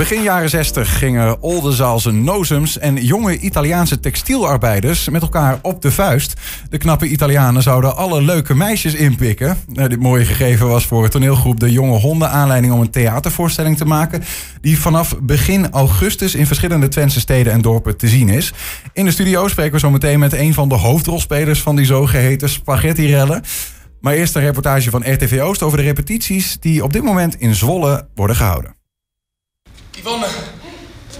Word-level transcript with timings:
Begin 0.00 0.22
jaren 0.22 0.50
60 0.50 0.98
gingen 0.98 1.42
Oldenzaalse 1.42 2.10
nozems 2.10 2.78
en 2.78 2.96
jonge 2.96 3.38
Italiaanse 3.38 4.00
textielarbeiders 4.00 5.08
met 5.08 5.22
elkaar 5.22 5.58
op 5.62 5.82
de 5.82 5.90
vuist. 5.90 6.34
De 6.68 6.78
knappe 6.78 7.06
Italianen 7.06 7.62
zouden 7.62 7.96
alle 7.96 8.22
leuke 8.22 8.54
meisjes 8.54 8.94
inpikken. 8.94 9.56
Nou, 9.66 9.88
dit 9.88 10.00
mooie 10.00 10.24
gegeven 10.24 10.68
was 10.68 10.86
voor 10.86 11.08
toneelgroep 11.08 11.60
De 11.60 11.72
Jonge 11.72 11.98
Honden 11.98 12.30
aanleiding 12.30 12.72
om 12.72 12.80
een 12.80 12.90
theatervoorstelling 12.90 13.76
te 13.76 13.84
maken. 13.84 14.22
Die 14.60 14.78
vanaf 14.78 15.16
begin 15.20 15.70
augustus 15.70 16.34
in 16.34 16.46
verschillende 16.46 16.88
Twentse 16.88 17.20
steden 17.20 17.52
en 17.52 17.62
dorpen 17.62 17.96
te 17.96 18.08
zien 18.08 18.28
is. 18.28 18.52
In 18.92 19.04
de 19.04 19.10
studio 19.10 19.48
spreken 19.48 19.72
we 19.72 19.78
zo 19.78 19.90
meteen 19.90 20.18
met 20.18 20.32
een 20.32 20.54
van 20.54 20.68
de 20.68 20.74
hoofdrolspelers 20.74 21.62
van 21.62 21.76
die 21.76 21.86
zogeheten 21.86 22.48
spaghetti-rellen. 22.48 23.42
Maar 24.00 24.14
eerst 24.14 24.34
een 24.34 24.42
reportage 24.42 24.90
van 24.90 25.12
RTV 25.12 25.40
Oost 25.42 25.62
over 25.62 25.78
de 25.78 25.84
repetities 25.84 26.56
die 26.60 26.84
op 26.84 26.92
dit 26.92 27.02
moment 27.02 27.34
in 27.34 27.54
Zwolle 27.54 28.08
worden 28.14 28.36
gehouden. 28.36 28.79
Yvonne, 29.90 30.26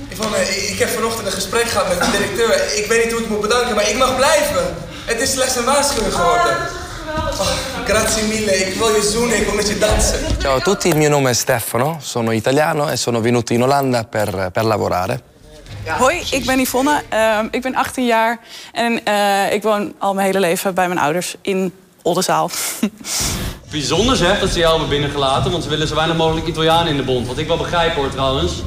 Yvonne, 0.08 0.36
ik 0.68 0.78
heb 0.78 0.88
vanochtend 0.88 1.26
een 1.26 1.32
gesprek 1.32 1.68
gehad 1.68 1.88
met 1.88 2.00
de 2.00 2.10
directeur. 2.10 2.78
Ik 2.78 2.86
weet 2.86 3.04
niet 3.04 3.12
hoe 3.12 3.22
ik 3.22 3.28
moet 3.28 3.40
bedanken, 3.40 3.74
maar 3.74 3.88
ik 3.88 3.96
mag 3.96 4.16
blijven. 4.16 4.74
Het 5.04 5.20
is 5.20 5.32
slechts 5.32 5.56
een 5.56 5.64
waarschuwing 5.64 6.14
geworden. 6.14 6.56
Oh, 7.40 7.46
grazie 7.84 8.22
mille, 8.22 8.56
ik 8.56 8.74
wil 8.74 8.94
je 8.94 9.02
zoenen, 9.02 9.36
ik 9.36 9.44
wil 9.44 9.54
met 9.54 9.68
je 9.68 9.78
dansen. 9.78 10.20
Ciao 10.38 10.56
a 10.56 10.60
tutti, 10.60 10.88
il 10.88 10.96
mio 10.96 11.08
nome 11.08 11.30
è 11.30 11.34
Stefano, 11.34 11.98
sono 12.00 12.32
italiano 12.32 12.90
e 12.90 12.96
sono 12.96 13.20
venuto 13.20 13.52
in 13.52 13.62
Olanda 13.62 14.04
per, 14.04 14.50
per 14.52 14.64
lavorare. 14.64 15.20
Hoi, 15.98 16.22
ik 16.30 16.44
ben 16.46 16.58
Yvonne, 16.58 17.02
uh, 17.12 17.38
ik 17.50 17.62
ben 17.62 17.74
18 17.74 18.06
jaar 18.06 18.38
en 18.72 19.00
uh, 19.08 19.52
ik 19.52 19.62
woon 19.62 19.94
al 19.98 20.14
mijn 20.14 20.26
hele 20.26 20.40
leven 20.40 20.74
bij 20.74 20.86
mijn 20.86 21.00
ouders 21.00 21.34
in 21.42 21.72
Oldenzaal. 22.02 22.50
Bijzonder 23.70 24.16
zeg 24.16 24.40
dat 24.40 24.48
ze 24.48 24.58
jou 24.58 24.70
hebben 24.70 24.88
binnengelaten, 24.88 25.50
want 25.50 25.62
ze 25.62 25.68
willen 25.68 25.88
zo 25.88 25.94
weinig 25.94 26.16
mogelijk 26.16 26.46
Italianen 26.46 26.90
in 26.90 26.96
de 26.96 27.02
bond. 27.02 27.26
Wat 27.26 27.38
ik 27.38 27.46
wel 27.46 27.56
begrijp 27.56 27.94
hoor 27.94 28.10
trouwens. 28.10 28.62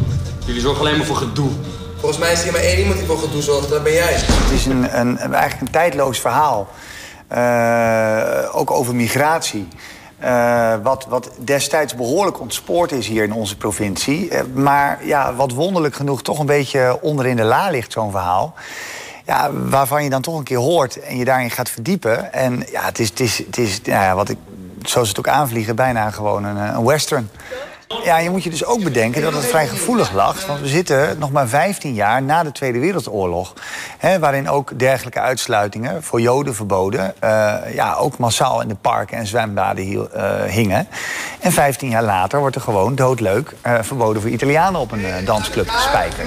Jullie 0.46 0.62
zorgen 0.62 0.80
alleen 0.80 0.98
maar 0.98 1.06
voor 1.06 1.16
gedoe. 1.16 1.50
Volgens 1.98 2.20
mij 2.20 2.32
is 2.32 2.46
er 2.46 2.52
maar 2.52 2.62
één 2.62 2.80
iemand 2.80 2.98
die 2.98 3.08
voor 3.08 3.18
gedoe 3.18 3.42
zorgt, 3.42 3.70
dat 3.70 3.84
ben 3.84 3.94
jij. 3.94 4.14
Het 4.14 4.52
is 4.52 4.66
een, 4.66 5.00
een, 5.00 5.18
eigenlijk 5.18 5.62
een 5.62 5.72
tijdloos 5.72 6.20
verhaal. 6.20 6.68
Uh, 7.34 8.56
ook 8.56 8.72
over 8.72 8.96
migratie. 8.96 9.68
Uh, 10.24 10.74
wat, 10.84 11.06
wat 11.10 11.32
destijds 11.38 11.96
behoorlijk 11.96 12.40
ontspoord 12.40 12.92
is 12.92 13.08
hier 13.08 13.24
in 13.24 13.34
onze 13.34 13.58
provincie. 13.58 14.30
Uh, 14.30 14.40
maar 14.54 15.06
ja, 15.06 15.36
wat 15.36 15.52
wonderlijk 15.52 15.96
genoeg 15.96 16.22
toch 16.22 16.40
een 16.40 16.46
beetje 16.46 16.98
onder 17.02 17.26
in 17.26 17.36
de 17.36 17.44
la 17.44 17.70
ligt, 17.70 17.92
zo'n 17.92 18.12
verhaal. 18.12 18.54
Ja, 19.26 19.52
waarvan 19.52 20.04
je 20.04 20.10
dan 20.10 20.22
toch 20.22 20.38
een 20.38 20.44
keer 20.44 20.58
hoort 20.58 21.00
en 21.00 21.18
je 21.18 21.26
daarin 21.26 21.52
gaat 21.52 21.70
verdiepen. 21.70 22.34
En 22.34 22.66
ja, 22.72 22.82
het 22.84 23.00
is, 23.00 23.10
het 23.10 23.20
is, 23.20 23.38
het 23.38 23.58
is 23.58 23.82
nou 23.82 24.04
ja, 24.04 24.16
wat 24.16 24.30
ik, 24.30 24.38
zoals 24.90 25.08
het 25.08 25.20
ook 25.20 25.28
aanvliegen, 25.28 25.76
bijna 25.76 26.12
gewoon 26.12 26.44
een, 26.44 26.58
een 26.58 26.86
western. 26.86 27.30
Ja, 28.04 28.18
je 28.18 28.30
moet 28.30 28.44
je 28.44 28.50
dus 28.50 28.66
ook 28.66 28.84
bedenken 28.84 29.22
dat 29.22 29.34
het 29.34 29.46
vrij 29.46 29.68
gevoelig 29.68 30.12
lag. 30.12 30.46
Want 30.46 30.60
we 30.60 30.68
zitten 30.68 31.20
nog 31.20 31.32
maar 31.32 31.48
15 31.48 31.94
jaar 31.94 32.24
na 32.24 32.44
de 32.44 32.52
Tweede 32.52 32.80
Wereldoorlog. 32.80 33.54
Hè, 33.98 34.20
waarin 34.20 34.50
ook 34.50 34.80
dergelijke 34.80 35.20
uitsluitingen 35.20 36.04
voor 36.04 36.22
Joden 36.22 36.56
verboden. 36.56 37.14
Uh, 37.24 37.56
ja, 37.74 37.94
ook 37.94 38.18
massaal 38.18 38.62
in 38.62 38.68
de 38.68 38.76
parken 38.76 39.18
en 39.18 39.28
zwembaden 39.28 39.92
uh, 39.92 40.44
hingen. 40.44 40.88
En 41.40 41.52
15 41.52 41.90
jaar 41.90 42.04
later 42.04 42.40
wordt 42.40 42.56
er 42.56 42.62
gewoon 42.62 42.96
doodleuk 42.96 43.56
verboden 43.82 44.22
voor 44.22 44.32
Italianen 44.32 44.80
op 44.80 44.92
een 44.92 45.26
dansclub 45.26 45.68
te 45.68 45.80
spijken. 45.88 46.26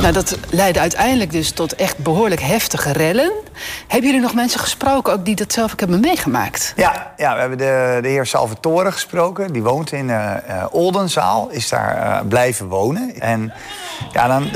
Nou, 0.00 0.12
dat 0.12 0.38
leidde 0.50 0.80
uiteindelijk 0.80 1.30
dus 1.30 1.50
tot 1.50 1.74
echt 1.74 1.98
behoorlijk 1.98 2.40
heftige 2.40 2.92
rellen. 2.92 3.32
Hebben 3.86 4.06
jullie 4.06 4.24
nog 4.24 4.34
mensen 4.34 4.60
gesproken 4.60 5.12
ook 5.12 5.24
die 5.24 5.34
dat 5.34 5.52
zelf 5.52 5.72
ook 5.72 5.80
hebben 5.80 6.00
meegemaakt? 6.00 6.72
Ja, 6.76 7.12
ja 7.16 7.34
we 7.34 7.40
hebben 7.40 7.58
de, 7.58 7.98
de 8.02 8.08
heer 8.08 8.26
Salvatore 8.26 8.92
gesproken. 8.92 9.52
Die 9.52 9.62
woont 9.62 9.92
in 9.92 10.08
uh, 10.08 10.34
Oldenzaal, 10.70 11.48
is 11.50 11.68
daar 11.68 11.96
uh, 11.96 12.28
blijven 12.28 12.66
wonen. 12.66 13.20
En 13.20 13.52
ja, 14.12 14.26
dan, 14.26 14.48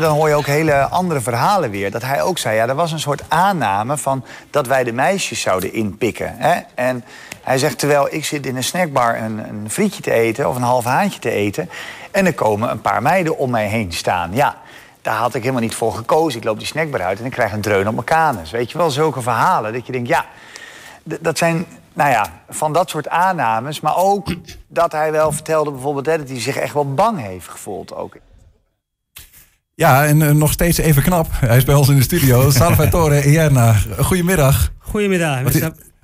dan 0.00 0.14
hoor 0.14 0.28
je 0.28 0.34
ook 0.34 0.46
hele 0.46 0.74
andere 0.74 1.20
verhalen 1.20 1.70
weer. 1.70 1.90
Dat 1.90 2.02
hij 2.02 2.22
ook 2.22 2.38
zei, 2.38 2.56
ja, 2.56 2.68
er 2.68 2.74
was 2.74 2.92
een 2.92 3.00
soort 3.00 3.22
aanname 3.28 3.96
van 3.96 4.24
dat 4.50 4.66
wij 4.66 4.84
de 4.84 4.92
meisjes 4.92 5.40
zouden 5.40 5.72
inpikken. 5.72 6.34
Hè? 6.36 6.60
En 6.74 7.04
hij 7.42 7.58
zegt, 7.58 7.78
terwijl 7.78 8.08
ik 8.10 8.24
zit 8.24 8.46
in 8.46 8.56
een 8.56 8.64
snackbar 8.64 9.22
een, 9.22 9.38
een 9.48 9.70
frietje 9.70 10.02
te 10.02 10.12
eten... 10.12 10.48
of 10.48 10.56
een 10.56 10.62
half 10.62 10.84
haantje 10.84 11.18
te 11.20 11.30
eten... 11.30 11.70
en 12.10 12.26
er 12.26 12.34
komen 12.34 12.70
een 12.70 12.80
paar 12.80 13.02
meiden 13.02 13.38
om 13.38 13.50
mij 13.50 13.66
heen 13.66 13.92
staan. 13.92 14.30
Ja, 14.32 14.56
daar 15.02 15.16
had 15.16 15.34
ik 15.34 15.40
helemaal 15.40 15.62
niet 15.62 15.74
voor 15.74 15.94
gekozen. 15.94 16.38
Ik 16.38 16.44
loop 16.44 16.58
die 16.58 16.66
snackbar 16.66 17.02
uit 17.02 17.18
en 17.18 17.24
ik 17.24 17.30
krijg 17.30 17.52
een 17.52 17.60
dreun 17.60 17.88
op 17.88 17.94
mijn 17.94 18.06
kanus. 18.06 18.50
Weet 18.50 18.70
je 18.70 18.78
wel, 18.78 18.90
zulke 18.90 19.22
verhalen 19.22 19.72
dat 19.72 19.86
je 19.86 19.92
denkt, 19.92 20.08
ja, 20.08 20.26
dat 21.04 21.38
zijn, 21.38 21.66
nou 21.92 22.10
ja, 22.10 22.42
van 22.48 22.72
dat 22.72 22.90
soort 22.90 23.08
aannames. 23.08 23.80
Maar 23.80 23.96
ook 23.96 24.34
dat 24.66 24.92
hij 24.92 25.12
wel 25.12 25.32
vertelde 25.32 25.70
bijvoorbeeld 25.70 26.06
hè, 26.06 26.18
dat 26.18 26.28
hij 26.28 26.40
zich 26.40 26.56
echt 26.56 26.74
wel 26.74 26.94
bang 26.94 27.20
heeft 27.20 27.48
gevoeld 27.48 27.94
ook. 27.94 28.16
Ja, 29.74 30.06
en 30.06 30.20
uh, 30.20 30.30
nog 30.30 30.52
steeds 30.52 30.78
even 30.78 31.02
knap. 31.02 31.26
Hij 31.30 31.56
is 31.56 31.64
bij 31.64 31.74
ons 31.74 31.88
in 31.88 31.96
de 31.96 32.02
studio. 32.02 32.50
Salvatore 32.60 33.24
Ierna. 33.24 33.74
Goedemiddag. 33.98 34.72
Goedemiddag. 34.78 35.40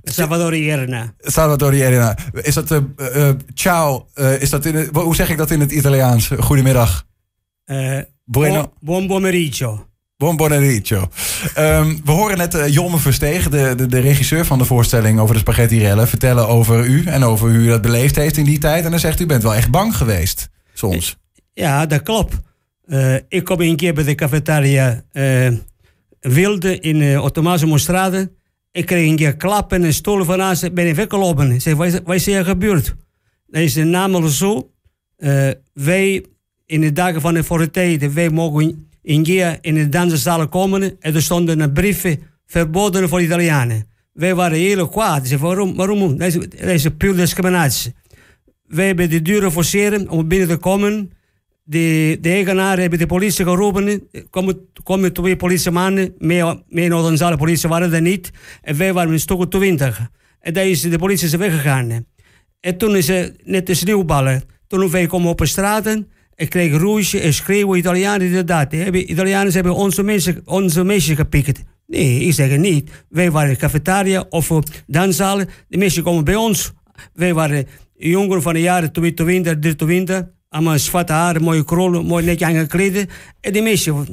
Salvatore 0.02 0.56
Ierna. 0.56 1.12
Salvatore 1.18 1.76
Ierna. 1.76 2.16
Is 2.32 2.54
dat, 2.54 2.70
uh, 2.70 2.78
uh, 3.16 3.30
ciao, 3.54 4.06
is 4.14 4.50
dat 4.50 4.64
in 4.64 4.74
het, 4.74 4.96
hoe 4.96 5.14
zeg 5.14 5.30
ik 5.30 5.36
dat 5.36 5.50
in 5.50 5.60
het 5.60 5.72
Italiaans? 5.72 6.30
Goedemiddag. 6.38 7.06
Bueno. 8.30 8.72
Buon 8.80 9.06
pomeriggio. 9.06 9.86
Buon 10.16 10.36
pomeriggio. 10.36 11.08
Um, 11.58 12.00
we 12.04 12.10
horen 12.10 12.38
net 12.38 12.54
uh, 12.54 12.68
Jomme 12.68 12.98
Versteeg, 12.98 13.48
de, 13.48 13.74
de, 13.76 13.86
de, 13.86 13.98
regisseur 13.98 14.44
van 14.46 14.58
de 14.58 14.64
voorstelling 14.64 15.20
over 15.20 15.34
de 15.34 15.40
spaghetti-rellen, 15.40 16.08
vertellen 16.08 16.48
over 16.48 16.86
u 16.86 17.04
en 17.04 17.22
over 17.22 17.48
hoe 17.48 17.58
u 17.58 17.66
dat 17.66 17.82
beleefd 17.82 18.16
heeft 18.16 18.36
in 18.36 18.44
die 18.44 18.58
tijd. 18.58 18.84
En 18.84 18.90
dan 18.90 19.00
zegt 19.00 19.20
u, 19.20 19.26
bent 19.26 19.42
wel 19.42 19.54
echt 19.54 19.70
bang 19.70 19.96
geweest, 19.96 20.48
soms. 20.72 21.16
Ja, 21.52 21.86
dat 21.86 22.02
klopt. 22.02 22.36
Uh, 22.86 23.14
ik 23.28 23.44
kom 23.44 23.60
een 23.60 23.76
keer 23.76 23.94
bij 23.94 24.04
de 24.04 24.14
cafetaria 24.14 25.02
uh, 25.12 25.52
Wilde 26.20 26.78
in 26.78 27.00
uh, 27.00 27.24
Ottomaanse 27.24 27.66
Mostrade. 27.66 28.32
Ik 28.72 28.86
kreeg 28.86 29.08
een 29.08 29.16
keer 29.16 29.36
klappen 29.36 29.84
en 29.84 29.94
stoelen 29.94 30.26
van 30.26 30.38
naast, 30.38 30.74
ben 30.74 30.88
ik 30.88 30.94
weggelopen. 30.94 31.50
Ik 31.50 31.60
zeg, 31.60 31.74
wat 31.74 31.86
is, 31.86 31.98
wat 32.04 32.14
is 32.14 32.26
er 32.26 32.44
gebeurd? 32.44 32.94
Dat 33.46 33.62
is 33.62 33.74
namelijk 33.74 34.32
zo. 34.32 34.70
wij 35.72 36.24
in 36.68 36.80
de 36.80 36.92
dagen 36.92 37.20
van 37.20 37.34
de 37.34 37.44
Forte, 37.44 38.10
wij 38.14 38.30
mogen 38.30 38.88
in 39.02 39.22
keer 39.22 39.58
in 39.60 39.74
de 39.74 39.88
danszalen 39.88 40.48
komen 40.48 40.96
en 41.00 41.14
er 41.14 41.22
stonden 41.22 41.60
een 41.60 41.72
brief 41.72 42.16
verboden 42.46 43.08
voor 43.08 43.22
Italianen. 43.22 43.86
Wij 44.12 44.34
waren 44.34 44.58
heel 44.58 44.88
kwaad. 44.88 45.26
Ze 45.26 45.38
waarom? 45.38 45.74
waarom? 45.76 46.18
Dat 46.18 46.34
is, 46.34 46.84
is 46.84 46.86
puur 46.96 47.16
discriminatie. 47.16 47.94
Wij 48.66 48.86
hebben 48.86 49.10
de 49.10 49.22
deuren 49.22 49.52
forceren 49.52 50.08
om 50.08 50.28
binnen 50.28 50.48
te 50.48 50.56
komen. 50.56 51.10
De, 51.64 52.18
de 52.20 52.30
eigenaar 52.30 52.78
hebben 52.78 52.98
de 52.98 53.06
politie 53.06 53.44
geroepen. 53.44 54.08
Komen, 54.30 54.68
komen 54.82 55.12
twee 55.12 55.36
politiemannen. 55.36 56.14
Meer, 56.18 56.62
meer 56.68 56.90
dan 56.90 57.36
politie 57.36 57.68
waren 57.68 57.92
er 57.92 58.02
niet. 58.02 58.30
En 58.62 58.76
wij 58.76 58.92
waren 58.92 59.12
een 59.12 59.20
stuk 59.20 59.50
20. 59.50 60.10
En 60.40 60.52
daar 60.52 60.66
is 60.66 60.80
de 60.80 60.98
politie 60.98 61.38
weggegaan. 61.38 62.06
En 62.60 62.76
toen 62.76 62.96
is 62.96 63.06
ze 63.06 63.34
net 63.44 63.66
de 63.66 63.74
sneeuwballen. 63.74 64.42
Toen 64.66 64.90
wij 64.90 65.06
komen 65.06 65.30
op 65.30 65.38
de 65.38 65.46
straten. 65.46 66.08
Ik 66.38 66.50
kreeg 66.50 66.76
roosje 66.76 67.20
en 67.20 67.34
schreeuwen 67.34 67.78
Italianen 67.78 68.26
inderdaad. 68.26 68.72
Hebben, 68.72 69.10
Italianen 69.10 69.52
hebben 69.52 69.74
onze 69.74 70.02
mensen, 70.02 70.42
onze 70.44 70.84
mensen 70.84 71.16
gepikt. 71.16 71.62
Nee, 71.86 72.20
ik 72.20 72.32
zeg 72.32 72.50
het 72.50 72.60
niet. 72.60 72.90
Wij 73.08 73.30
waren 73.30 73.56
cafetaria 73.56 74.24
of 74.28 74.50
danszalen. 74.86 75.48
De 75.68 75.78
mensen 75.78 76.02
komen 76.02 76.24
bij 76.24 76.34
ons. 76.34 76.72
Wij 77.14 77.34
waren 77.34 77.66
jongeren 77.96 78.42
van 78.42 78.52
de 78.52 78.60
jaren 78.60 78.92
20, 78.92 79.24
23. 79.58 80.22
Allemaal 80.48 80.78
zwarte 80.78 81.12
haren, 81.12 81.42
mooie 81.42 81.64
krullen, 81.64 82.06
mooi 82.06 82.24
netje 82.24 82.44
aangekleed. 82.44 83.06
En 83.40 83.52
die 83.52 83.62
mensen, 83.62 84.06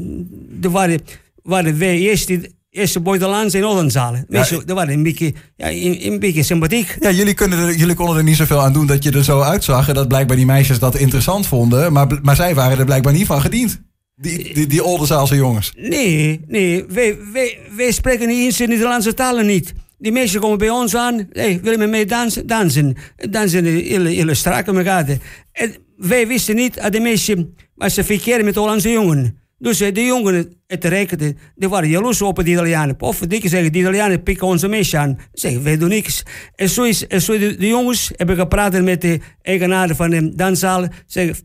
die 0.59 0.69
waren, 0.69 0.99
waren 1.43 1.77
wij 1.77 1.97
eerst 1.97 2.31
eerste 2.75 2.99
buitenlandse 2.99 3.57
in 3.57 3.65
Ollenzalen. 3.65 4.25
Ja, 4.29 4.45
dat 4.49 4.77
waren 4.77 4.93
een 4.93 5.03
beetje, 5.03 5.33
ja, 5.55 5.71
een, 5.71 6.05
een, 6.05 6.19
beetje 6.19 6.43
sympathiek. 6.43 6.97
Ja, 6.99 7.11
jullie, 7.11 7.33
kunnen 7.33 7.59
er, 7.59 7.75
jullie 7.75 7.95
konden 7.95 8.17
er 8.17 8.23
niet 8.23 8.35
zoveel 8.35 8.61
aan 8.61 8.73
doen 8.73 8.85
dat 8.85 9.03
je 9.03 9.11
er 9.11 9.23
zo 9.23 9.41
uitzag. 9.41 9.87
En 9.87 9.93
dat 9.93 10.07
blijkbaar 10.07 10.35
die 10.35 10.45
meisjes 10.45 10.79
dat 10.79 10.95
interessant 10.95 11.47
vonden. 11.47 11.93
Maar, 11.93 12.07
maar 12.21 12.35
zij 12.35 12.55
waren 12.55 12.77
er 12.77 12.85
blijkbaar 12.85 13.13
niet 13.13 13.25
van 13.25 13.41
gediend. 13.41 13.81
Die, 14.15 14.53
die, 14.53 14.67
die 14.67 14.83
Oldenzaalse 14.83 15.35
jongens. 15.35 15.71
Nee, 15.77 16.41
nee. 16.47 16.85
Wij, 16.87 17.17
wij, 17.33 17.59
wij 17.75 17.91
spreken 17.91 18.27
niet 18.27 18.45
eens 18.45 18.57
de 18.57 18.67
Nederlandse 18.67 19.13
talen 19.13 19.45
niet. 19.45 19.73
Die 19.97 20.11
meisjes 20.11 20.41
komen 20.41 20.57
bij 20.57 20.69
ons 20.69 20.95
aan. 20.95 21.27
Hey, 21.31 21.59
willen 21.61 21.79
we 21.79 21.85
mee 21.85 22.05
dansen? 22.05 22.47
Dansen. 22.47 22.95
Dansen 23.29 23.65
hele, 23.65 24.09
hele 24.09 24.33
strak 24.33 24.65
met 24.65 24.75
elkaar. 24.75 25.17
En 25.51 25.75
wij 25.97 26.27
wisten 26.27 26.55
niet 26.55 26.81
dat 26.81 26.91
de 26.91 26.99
meisjes... 26.99 27.43
Maar 27.75 27.89
ze 27.89 28.03
verkeren 28.03 28.45
met 28.45 28.55
Hollandse 28.55 28.89
jongen. 28.89 29.37
Dus 29.57 29.77
de 29.77 30.01
jongen, 30.05 30.53
het 30.67 30.83
rekenen, 30.85 31.37
die 31.55 31.69
waren 31.69 31.89
jaloers 31.89 32.21
op 32.21 32.35
de 32.35 32.51
Italianen. 32.51 32.95
Of 32.99 33.19
dikke 33.19 33.47
zeggen, 33.49 33.71
de 33.71 33.79
Italianen 33.79 34.23
pikken 34.23 34.47
onze 34.47 34.67
meisje 34.67 34.97
aan. 34.97 35.17
Zeggen, 35.33 35.63
wij 35.63 35.77
doen 35.77 35.89
niks. 35.89 36.23
En 36.55 36.69
zo 36.69 36.83
is, 36.83 37.07
en 37.07 37.21
zo 37.21 37.37
de, 37.37 37.55
de 37.57 37.67
jongens 37.67 38.11
hebben 38.15 38.35
gepraat 38.35 38.81
met 38.81 39.01
de 39.01 39.19
eigenaren 39.41 39.95
van 39.95 40.09
de 40.09 40.35
danszaal. 40.35 40.87
Zeggen, 41.05 41.35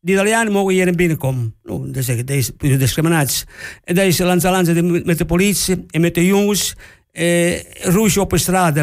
de 0.00 0.12
Italianen 0.12 0.52
mogen 0.52 0.74
hier 0.74 0.94
binnenkomen. 0.94 1.54
Nou, 1.62 1.90
dan 1.90 2.02
zeggen 2.02 2.26
deze 2.26 2.52
pure 2.52 2.76
discriminatie. 2.76 3.46
En 3.84 3.94
daar 3.94 4.06
is 4.06 4.18
Lanzalanza 4.18 4.82
met 4.82 5.18
de 5.18 5.24
politie 5.24 5.84
en 5.90 6.00
met 6.00 6.14
de 6.14 6.26
jongens. 6.26 6.74
eh 7.12 7.60
roes 7.82 8.16
op 8.16 8.30
de 8.30 8.38
straat. 8.38 8.76
eh, 8.76 8.82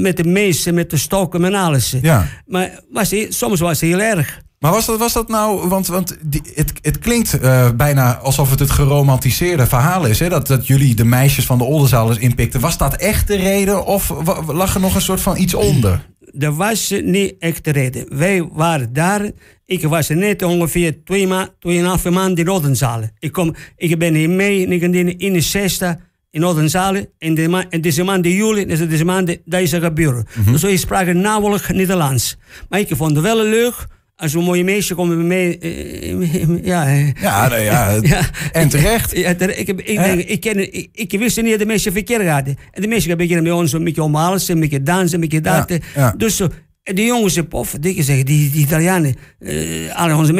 Met 0.00 0.16
de 0.16 0.24
meesten, 0.24 0.74
met 0.74 0.90
de 0.90 0.96
stokken, 0.96 1.40
met 1.40 1.52
alles. 1.54 1.94
Ja. 2.02 2.26
Maar 2.46 2.80
was, 2.90 3.14
soms 3.28 3.60
was 3.60 3.80
het 3.80 3.90
heel 3.90 4.00
erg. 4.00 4.42
Maar 4.64 4.72
was 4.72 4.86
dat, 4.86 4.98
was 4.98 5.12
dat 5.12 5.28
nou, 5.28 5.68
want, 5.68 5.86
want 5.86 6.16
die, 6.22 6.42
het, 6.54 6.72
het 6.82 6.98
klinkt 6.98 7.38
eh, 7.38 7.70
bijna 7.70 8.16
alsof 8.16 8.50
het 8.50 8.58
het 8.58 8.70
geromantiseerde 8.70 9.66
verhaal 9.66 10.06
is. 10.06 10.18
Hè? 10.18 10.28
Dat, 10.28 10.46
dat 10.46 10.66
jullie 10.66 10.94
de 10.94 11.04
meisjes 11.04 11.46
van 11.46 11.58
de 11.58 11.64
Oldenzaalers 11.64 12.18
inpikten. 12.18 12.60
Was 12.60 12.78
dat 12.78 12.96
echt 12.96 13.26
de 13.26 13.36
reden 13.36 13.86
of 13.86 14.12
lag 14.46 14.74
er 14.74 14.80
nog 14.80 14.94
een 14.94 15.00
soort 15.00 15.20
van 15.20 15.36
iets 15.36 15.54
onder? 15.54 16.06
Er 16.38 16.54
was 16.54 16.94
niet 17.02 17.34
echt 17.38 17.64
de 17.64 17.70
reden. 17.70 18.18
Wij 18.18 18.48
waren 18.52 18.92
daar. 18.92 19.30
Ik 19.66 19.82
was 19.82 20.08
net 20.08 20.42
ongeveer 20.42 21.04
twee, 21.04 21.26
ma 21.26 21.48
tweeënhalve 21.58 22.10
maanden 22.10 22.44
in 22.44 22.50
Oldenzalen. 22.50 23.12
Ik, 23.18 23.32
kom, 23.32 23.54
ik 23.76 23.98
ben 23.98 24.14
hier 24.14 24.30
mee 24.30 24.60
in 24.60 24.66
1961 24.66 25.96
in 26.30 26.44
Oldenzalen. 26.44 27.08
En, 27.18 27.34
de 27.34 27.48
ma 27.48 27.64
en 27.68 27.80
deze 27.80 28.02
maand 28.02 28.26
juli, 28.26 28.66
dus 28.66 28.88
deze 28.88 29.04
maand, 29.04 29.36
dat 29.44 29.60
is 29.60 29.72
er 29.72 29.80
gebeurd. 29.80 30.28
Dus 30.50 30.62
wij 30.62 30.76
spraken 30.76 31.20
nauwelijks 31.20 31.68
Nederlands. 31.68 32.36
Maar 32.68 32.80
ik 32.80 32.96
vond 32.96 33.10
het 33.10 33.24
wel 33.24 33.42
leuk. 33.44 33.86
Als 34.16 34.34
een 34.34 34.42
mooie 34.44 34.64
meisje 34.64 34.94
komen 34.94 35.26
mee. 35.26 35.58
eh, 35.58 36.64
ja, 36.64 36.86
eh, 36.86 37.12
Ja, 37.20 37.48
nou 37.48 37.60
ja, 37.62 38.00
en 38.52 38.68
terecht. 38.68 39.16
Ja, 39.16 39.28
ik, 39.30 39.66
heb, 39.66 39.80
ik, 39.80 39.98
denk, 39.98 40.20
ik, 40.20 40.40
ken, 40.40 40.74
ik, 40.74 40.88
ik 40.92 41.18
wist 41.18 41.40
niet 41.42 41.50
dat 41.50 41.58
de 41.58 41.66
mensen 41.66 41.92
verkeerd 41.92 42.28
hadden. 42.28 42.56
En 42.70 42.82
de 42.82 42.88
mensen 42.88 43.16
beginnen 43.16 43.44
bij 43.44 43.52
ons 43.52 43.72
een 43.72 43.84
beetje 43.84 44.02
omhalen, 44.02 44.40
een 44.46 44.60
beetje 44.60 44.82
dansen, 44.82 45.14
een 45.14 45.20
beetje 45.20 45.40
dat. 45.40 45.78
Ja. 45.94 46.14
Dus 46.16 46.40
die 46.82 47.06
jongens, 47.06 47.40
pof, 47.48 47.76
die 47.80 48.02
zeggen, 48.02 48.24
die, 48.26 48.50
die 48.50 48.62
Italianen, 48.62 49.14
eh, 49.38 49.94
alle 49.94 50.16
onze 50.16 50.32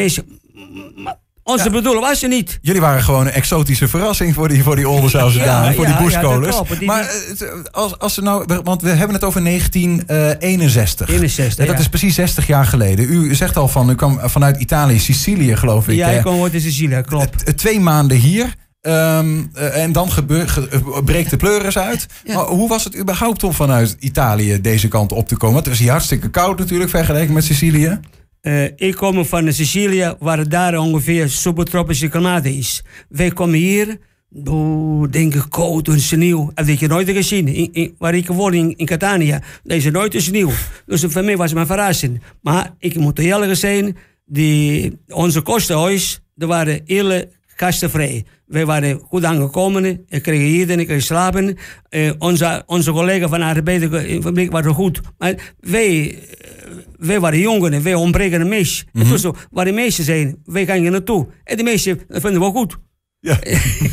maar 0.94 1.16
Onze 1.44 1.70
bedoelen 1.70 2.02
was 2.02 2.18
ze 2.18 2.26
niet. 2.26 2.58
Jullie 2.62 2.80
waren 2.80 3.02
gewoon 3.02 3.26
een 3.26 3.32
exotische 3.32 3.88
verrassing 3.88 4.34
voor 4.34 4.48
die, 4.48 4.62
voor 4.62 4.76
die 4.76 4.88
Oldenzaalse 4.88 5.38
Ja, 5.38 5.44
dames, 5.44 5.76
voor 5.76 5.84
ja, 5.86 5.98
die 5.98 6.10
ja. 6.10 6.62
Die- 6.78 6.86
maar 6.86 7.00
eh, 7.38 7.48
als, 7.70 7.98
als 7.98 8.14
ze 8.14 8.22
nou, 8.22 8.60
want 8.64 8.82
we 8.82 8.88
hebben 8.88 9.14
het 9.16 9.24
over 9.24 9.42
1961. 9.44 11.08
61, 11.08 11.58
Ja, 11.58 11.64
dat 11.64 11.74
ja. 11.74 11.80
is 11.80 11.88
precies 11.88 12.14
60 12.14 12.46
jaar 12.46 12.64
geleden. 12.66 13.12
U 13.12 13.34
zegt 13.34 13.56
al 13.56 13.68
van, 13.68 13.90
u 13.90 13.94
kwam 13.94 14.18
vanuit 14.22 14.56
Italië, 14.60 14.98
Sicilië 14.98 15.56
geloof 15.56 15.88
ik. 15.88 15.96
Ja, 15.96 16.08
ik 16.08 16.22
kom 16.22 16.42
uit 16.42 16.52
de 16.52 16.60
Sicilia, 16.60 17.00
klopt. 17.00 17.42
Eh, 17.42 17.54
Twee 17.54 17.80
maanden 17.80 18.16
hier. 18.16 18.54
ehm, 18.80 19.42
eh, 19.54 19.82
en 19.82 19.92
dan 19.92 20.10
gebeur, 20.10 20.48
ge- 20.48 20.68
eh, 20.70 20.78
breekt 21.04 21.30
de 21.30 21.36
pleuris 21.36 21.78
uit. 21.78 22.06
Ja. 22.24 22.34
Maar 22.34 22.44
hoe 22.44 22.68
was 22.68 22.84
het 22.84 22.96
überhaupt 22.96 23.42
om 23.44 23.52
vanuit 23.52 23.96
Italië 23.98 24.60
deze 24.60 24.88
kant 24.88 25.12
op 25.12 25.28
te 25.28 25.36
komen? 25.36 25.54
Want 25.54 25.66
het 25.66 25.74
was 25.74 25.82
hier 25.84 25.92
hartstikke 25.92 26.30
koud 26.30 26.58
natuurlijk 26.58 26.90
vergeleken 26.90 27.34
met 27.34 27.44
Sicilië. 27.44 28.00
Eh, 28.44 28.64
ik 28.64 28.94
kom 28.94 29.24
van 29.24 29.52
Sicilië, 29.52 30.14
waar 30.18 30.48
daar 30.48 30.78
ongeveer 30.78 31.28
subtropische 31.28 32.08
klimaat 32.08 32.44
is. 32.44 32.82
Wij 33.08 33.30
komen 33.30 33.58
hier, 33.58 33.98
oh, 34.44 35.10
denk 35.10 35.34
ik, 35.34 35.44
koud 35.48 35.88
en 35.88 36.00
sneeuw. 36.00 36.50
Heb 36.54 36.66
je 36.66 36.86
nooit 36.86 37.10
gezien. 37.10 37.94
Waar 37.98 38.14
ik 38.14 38.26
woon, 38.26 38.54
in, 38.54 38.86
Catania, 38.86 39.42
daar 39.62 39.76
is 39.76 39.90
nooit 39.90 40.14
sneeuw. 40.16 40.50
Dus 40.86 41.04
voor 41.08 41.24
mij 41.24 41.36
was 41.36 41.50
het 41.50 41.58
een 41.58 41.66
verrassing. 41.66 42.22
Maar 42.42 42.74
ik 42.78 42.96
moet 42.96 43.18
eerlijk 43.18 43.56
zijn, 43.56 43.96
die, 44.26 44.98
onze 45.08 45.40
kostenhuis, 45.40 46.20
er 46.36 46.46
waren 46.46 46.80
hele 46.84 47.28
gastenvrij. 47.56 48.24
Wij 48.46 48.66
waren 48.66 49.00
goed 49.00 49.24
aangekomen. 49.24 50.04
Ik 50.08 50.22
kreeg 50.22 50.60
eten, 50.60 50.80
ik 50.80 50.86
kreeg 50.86 51.02
slapen. 51.02 51.56
Eh, 51.88 52.12
onze, 52.18 52.62
onze 52.66 52.90
collega 52.90 53.28
van 53.28 53.38
de 53.38 53.44
arbeiderfabriek 53.44 54.50
waren 54.50 54.74
goed. 54.74 55.00
Maar 55.18 55.54
wij, 55.60 56.10
eh, 56.10 56.70
wij 56.98 57.20
waren 57.20 57.38
jongeren, 57.38 57.82
wij 57.82 57.94
ontbreken 57.94 58.40
een 58.40 58.48
meisje. 58.48 58.84
Mhm. 58.92 58.98
Het 58.98 59.10
was 59.10 59.20
zo, 59.20 59.34
waar 59.50 59.64
de 59.64 59.72
meisjes 59.72 60.06
zijn, 60.06 60.36
wij 60.44 60.66
gaan 60.66 60.78
hier 60.78 60.90
naartoe. 60.90 61.26
En 61.44 61.56
de 61.56 61.62
meisjes 61.62 61.96
vinden 62.08 62.40
we 62.40 62.46
goed. 62.46 62.76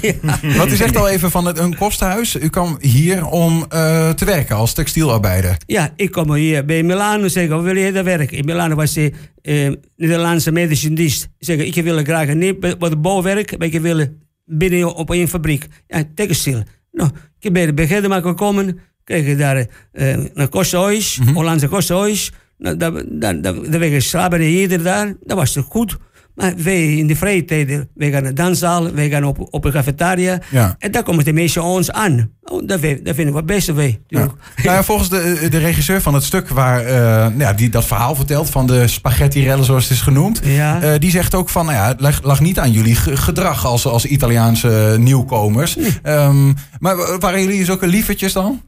Ja. 0.02 0.40
Want 0.58 0.72
u 0.72 0.76
zegt 0.76 0.98
al 0.98 1.10
even 1.10 1.32
van 1.32 1.46
het, 1.46 1.58
een 1.58 1.76
kostenhuis. 1.76 2.36
U 2.36 2.50
kwam 2.50 2.78
hier 2.80 3.26
om 3.26 3.66
eh, 3.70 4.10
te 4.10 4.26
werken 4.26 4.56
als 4.56 4.74
textielarbeider. 4.74 5.58
Ja, 5.66 5.94
ik 5.96 6.12
kom 6.12 6.34
hier 6.34 6.66
bij 6.66 6.84
Milano 6.84 7.24
en 7.24 7.32
zeg, 7.32 7.48
we 7.48 7.60
willen 7.60 7.82
hier 7.82 7.94
daar 7.94 8.04
werken. 8.04 8.38
In 8.38 8.46
Milano 8.46 8.76
was 8.76 8.94
de 8.94 9.12
eh, 9.42 9.72
Nederlandse 9.96 10.52
medische 10.52 10.94
dienst. 10.94 11.30
Zeg, 11.40 11.58
ik 11.58 11.84
wil 11.84 12.04
graag 12.04 12.28
een 12.28 12.76
wat 12.80 13.02
bouwwerk, 13.02 13.58
maar 13.58 13.68
ik 13.68 13.82
wil 13.82 14.08
binnen 14.46 14.96
op 14.96 15.10
een 15.10 15.28
fabriek. 15.28 15.68
Ja, 15.88 16.04
textiel. 16.16 16.64
Nou, 16.92 17.10
ik 17.40 17.54
ben 17.54 17.76
bij 17.76 17.88
Gedema 17.88 18.22
gekomen, 18.22 18.80
kreeg 19.04 19.26
ik 19.26 19.38
daar 19.38 19.68
eh, 19.92 20.18
een 20.34 20.50
kostenhuis, 20.50 21.20
Hollandse 21.34 21.68
kostenhuis. 21.68 22.32
Nou, 22.58 22.78
dat, 22.78 22.94
dat, 23.10 23.44
dat, 23.44 23.56
dat 23.56 23.80
we 23.80 24.00
slapen 24.00 24.40
hier 24.40 24.84
daar, 24.84 25.14
dat 25.24 25.38
was 25.38 25.58
goed. 25.68 25.98
Maar 26.36 26.54
wij 26.58 26.96
in 26.98 27.08
de 27.08 27.16
vrije 27.16 27.46
tijden, 27.46 27.90
wij 27.94 28.12
gaan 28.12 28.22
naar 28.24 28.36
de 28.36 28.42
danszaal, 28.42 28.92
wij 28.94 29.10
gaan 29.10 29.24
op, 29.24 29.48
op 29.54 29.66
een 29.66 29.72
cafetaria. 29.72 30.40
Ja. 30.52 30.76
En 30.80 30.92
daar 30.92 31.04
komen 31.04 31.26
de 31.26 31.34
meesten 31.34 31.64
ons 31.64 31.92
aan. 31.92 32.32
Oh, 32.44 32.68
dat, 32.68 32.80
vinden 32.80 33.16
we 33.16 33.36
het 33.36 33.46
beste 33.46 33.74
wij. 33.74 34.02
Ja. 34.08 34.20
Nou 34.20 34.32
ja, 34.76 34.84
volgens 34.84 35.10
de, 35.10 35.48
de 35.50 35.58
regisseur 35.58 36.02
van 36.02 36.14
het 36.14 36.24
stuk 36.24 36.50
waar 36.50 36.86
eh, 36.86 36.96
nou 37.28 37.38
ja, 37.40 37.54
die 37.54 37.70
dat 37.70 37.86
verhaal 37.86 38.16
vertelt 38.16 38.50
van 38.50 38.68
de 38.68 38.88
spaghetti 38.88 39.44
rellen 39.44 39.66
zoals 39.66 39.84
het 39.84 39.94
is 39.94 40.02
genoemd. 40.02 40.42
Eh, 40.42 40.92
die 41.00 41.12
zegt 41.12 41.36
ook 41.36 41.50
van, 41.50 41.66
nou 41.66 41.78
ja, 41.78 41.88
het 41.88 42.00
lag, 42.02 42.24
lag 42.24 42.40
niet 42.40 42.60
aan 42.60 42.72
jullie 42.72 42.96
ge- 42.96 43.18
gedrag 43.18 43.66
als, 43.66 43.86
als 43.86 44.06
Italiaanse 44.06 44.96
nieuwkomers. 45.00 45.78
Ehm, 46.04 46.48
maar 46.80 46.96
wa- 46.98 47.18
waren 47.18 47.42
jullie 47.42 47.66
zulke 47.66 47.88
lievertjes 47.88 48.34
dan? 48.34 48.62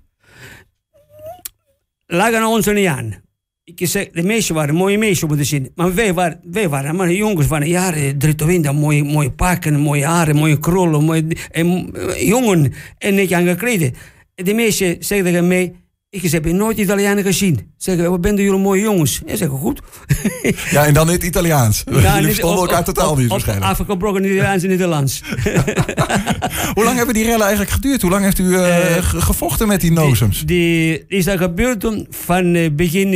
lagen 2.08 2.46
ons 2.46 2.68
er 2.68 2.74
niet 2.74 2.88
aan. 2.88 3.22
Ik 3.66 3.88
zeg, 3.88 4.10
de 4.12 4.24
meisjes 4.24 4.50
waren 4.50 4.76
mooie 4.76 4.98
meisjes 4.98 5.24
om 5.24 5.38
te 5.38 5.44
zien. 5.44 5.72
Maar 5.76 5.94
wij 5.94 6.14
waren, 6.14 6.40
wij 6.44 6.70
waren 6.70 6.96
maar 6.96 7.12
jongens 7.12 7.48
van 7.48 7.60
de 7.60 7.68
jaren 7.68 8.18
23. 8.18 8.74
Mooie, 8.74 9.04
mooie 9.04 9.32
pakken, 9.32 9.80
mooie 9.80 10.06
haren, 10.06 10.36
mooie 10.36 10.60
krullen. 10.60 11.04
Mooie, 11.04 11.26
en, 11.52 11.90
eh, 11.94 12.28
jongen. 12.28 12.74
En 12.98 13.36
aangekleden. 13.36 13.94
En 14.36 14.46
de 14.46 14.54
meisjes 14.54 14.96
zeggen 15.08 15.26
tegen 15.28 15.48
mij... 15.48 15.74
Ik 16.10 16.22
heb 16.32 16.46
nooit 16.46 16.78
Italianen 16.78 17.24
gezien? 17.24 17.74
Zeggen, 17.78 18.10
wat 18.10 18.22
ben 18.22 18.36
jullie 18.36 18.60
mooie 18.60 18.82
jongens? 18.82 19.22
En 19.26 19.38
zeggen, 19.38 19.58
goed. 19.58 19.82
Ja, 20.72 20.86
en 20.86 20.94
dan 20.94 21.08
in 21.08 21.14
het 21.14 21.24
Italiaans. 21.24 21.84
Ja, 21.92 21.94
jullie 21.94 22.16
niet- 22.16 22.26
verstonden 22.26 22.58
op- 22.60 22.66
elkaar 22.66 22.80
op- 22.80 22.86
totaal 22.86 23.12
op- 23.12 23.16
niet 23.18 23.26
op- 23.26 23.32
waarschijnlijk. 23.32 23.68
Afgebroken 23.72 24.22
Nederlands 24.22 24.64
en 24.64 24.70
Nederlands. 24.70 25.22
Hoe 26.76 26.84
lang 26.84 26.96
hebben 26.98 27.14
die 27.16 27.24
rellen 27.26 27.42
eigenlijk 27.42 27.72
geduurd? 27.72 28.02
Hoe 28.02 28.12
lang 28.12 28.24
heeft 28.24 28.40
u 28.40 28.56
eh, 28.56 28.98
Eh, 28.98 29.04
ge- 29.04 29.22
gevochten 29.22 29.68
met 29.68 29.82
die 29.82 29.92
nozems? 29.92 30.46
Die 30.46 31.04
is 31.08 31.26
dat 31.26 31.38
gebeurd 31.38 31.80
toen 31.80 32.08
van 32.10 32.76
begin 32.76 33.14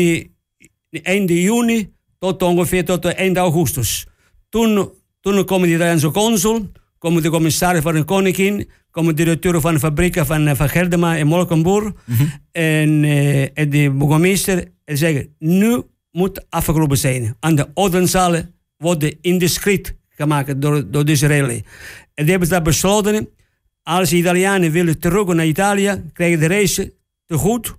einde 1.02 1.42
juni 1.42 1.92
tot 2.20 2.42
ongeveer 2.42 2.86
tot 2.86 3.06
eind 3.06 3.38
augustus. 3.38 4.08
Toen, 4.50 4.90
toen 5.22 5.46
komen 5.46 5.68
de 5.68 5.74
Italiaanse 5.74 6.12
consul, 6.12 6.72
komen 6.98 7.24
de 7.24 7.30
commissaris 7.30 7.82
van 7.82 7.94
de 7.94 8.04
koningin, 8.04 8.70
komen 8.92 9.16
de 9.16 9.24
directeur 9.24 9.62
van 9.62 9.74
de 9.74 9.80
fabrieken 9.80 10.26
van, 10.26 10.48
eh, 10.48 10.56
van 10.56 10.70
Gerdema 10.70 11.18
en 11.18 11.28
Molkenburg 11.28 11.92
en, 12.52 13.04
eh, 13.04 13.42
en 13.42 13.70
de 13.70 13.92
burgemeester 13.92 14.72
en 14.86 14.98
zeggen, 14.98 15.36
nu 15.40 15.82
moet 16.12 16.46
afgelopen 16.50 16.98
zijn. 16.98 17.36
Aan 17.40 17.56
de 17.56 17.68
Odenzalen 17.74 18.54
worden 18.78 19.18
indiscreet 19.22 19.96
gemaakt 20.10 20.62
door, 20.62 20.92
door 20.92 21.06
deze 21.06 21.28
rally. 21.28 21.64
En 22.14 22.24
die 22.24 22.30
hebben 22.30 22.50
dat 22.50 22.64
besloten. 22.64 23.30
Als 23.84 24.10
de 24.10 24.16
Italianen 24.16 24.72
willen 24.72 25.00
terug 25.00 25.28
naar 25.28 25.46
Italië, 25.46 26.04
krijgen 26.14 26.40
de 26.40 26.46
reizen 26.46 26.94
te 27.26 27.36
goed 27.36 27.76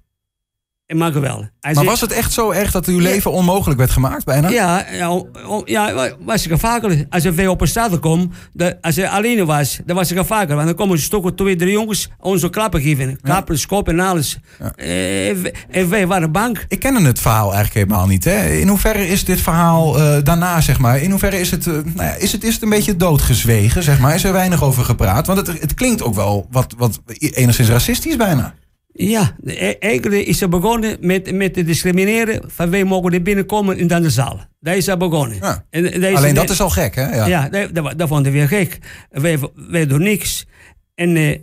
Maar 1.75 1.85
je- 1.85 1.91
was 1.91 2.01
het 2.01 2.13
echt 2.13 2.33
zo 2.33 2.51
erg 2.51 2.71
dat 2.71 2.87
uw 2.87 2.99
leven 2.99 3.31
onmogelijk 3.33 3.79
werd 3.79 3.91
gemaakt 3.91 4.25
bijna? 4.25 4.49
ja, 4.49 4.87
ja, 4.93 5.23
ja, 5.65 6.11
was 6.25 6.47
gevaarlijk. 6.47 7.07
Als 7.11 7.23
je 7.23 7.33
weer 7.33 7.49
op 7.51 7.61
een 7.61 7.69
stad 7.69 7.99
komt, 7.99 8.35
de- 8.53 8.77
als 8.81 8.95
je 8.95 9.11
alleen 9.11 9.47
was, 9.47 9.79
dan 9.87 9.97
was 9.97 10.09
het 10.11 10.19
gevaarlijk. 10.19 10.51
Want 10.53 10.67
dan 10.67 10.75
komen 10.75 10.99
ze 10.99 11.05
stokken 11.05 11.35
twee, 11.35 11.57
drie 11.57 11.73
jongens 11.73 12.09
ons 12.21 12.41
zo 12.41 12.49
klappen 12.49 12.81
geven. 12.81 13.21
Klappen, 13.23 13.59
schop 13.59 13.89
en 13.89 14.01
alles. 14.01 14.39
Eh, 14.77 15.29
en 15.29 15.43
wij- 15.43 15.55
en 15.71 15.89
wij 15.89 16.07
waren 16.07 16.33
bang. 16.33 16.59
Ik 16.69 16.79
ken 16.81 17.05
het 17.05 17.21
verhaal 17.21 17.55
eigenlijk 17.55 17.75
helemaal 17.87 18.07
niet. 18.07 18.25
Hè? 18.25 18.49
In 18.49 18.69
hoeverre 18.69 19.09
is 19.09 19.25
dit 19.25 19.41
verhaal 19.41 19.99
eh, 19.99 20.17
daarna, 20.23 20.61
zeg 20.61 20.79
maar, 20.79 20.99
in 20.99 21.11
hoeverre 21.11 21.41
is 21.41 21.51
het, 21.51 21.67
eh, 21.67 21.73
nou 21.73 21.85
ja, 21.97 22.15
is 22.15 22.33
het, 22.33 22.45
is 22.45 22.55
het 22.55 22.63
een 22.63 22.69
beetje 22.69 22.97
doodgezwegen, 22.97 23.83
zeg 23.83 23.99
maar? 23.99 24.15
Is 24.15 24.25
er 24.25 24.33
weinig 24.33 24.63
over 24.63 24.85
gepraat? 24.85 25.27
Want 25.27 25.47
het, 25.47 25.61
het 25.61 25.75
klinkt 25.75 26.03
ook 26.03 26.15
wel 26.15 26.47
wat, 26.51 26.75
wat 26.79 27.01
enigszins 27.19 27.69
racistisch 27.69 28.17
bijna. 28.17 28.55
Ja, 29.01 29.37
e- 29.45 29.75
eigenlijk 29.81 30.27
is 30.27 30.41
het 30.41 30.51
begonnen 30.51 30.97
met, 31.01 31.33
met 31.33 31.55
te 31.55 31.65
discrimineren 31.65 32.41
van 32.47 32.71
wij 32.71 32.85
mogen 32.85 33.13
er 33.13 33.23
binnenkomen 33.23 33.79
in 33.79 33.89
de 33.89 34.11
zaal. 34.11 34.41
Daar 34.61 34.77
is 34.77 34.87
het 34.87 34.99
begonnen. 34.99 35.37
Ja. 35.41 35.65
En, 35.71 36.15
Alleen 36.17 36.35
dat 36.35 36.51
is 36.51 36.61
al 36.61 36.71
gek, 36.71 36.95
hè? 36.95 37.15
Ja. 37.15 37.27
Ja, 37.27 37.49
dat, 37.49 37.75
dat, 37.75 37.99
dat 37.99 38.09
vonden 38.09 38.33
we 38.33 38.47
gek. 38.47 38.79
Wij, 39.11 39.39
wij 39.55 39.87
doen 39.87 40.03
niks. 40.03 40.47
En, 40.95 41.17
eh, 41.17 41.37